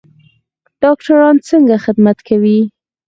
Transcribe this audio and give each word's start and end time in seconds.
ډاکټران 0.81 1.35
څنګه 1.49 1.75
خدمت 1.85 2.17
کوي؟ 2.27 2.59